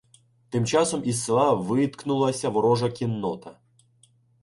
[0.49, 3.57] Тим часом із села виткнулася ворожа кіннота.